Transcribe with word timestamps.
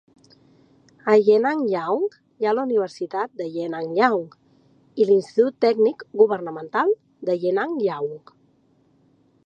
A 1.11 1.13
Yenangyaung 1.25 2.05
hi 2.39 2.47
ha 2.47 2.53
la 2.59 2.63
Universitat 2.69 3.35
de 3.41 3.47
Yenangyaung 3.57 4.25
i 5.03 5.07
l'Institut 5.11 5.59
Tècnic 5.67 6.03
Governamental 6.23 6.97
de 7.31 7.37
Yenangyaung. 7.45 8.19